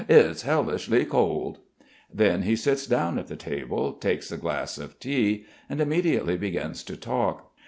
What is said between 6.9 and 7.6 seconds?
talk.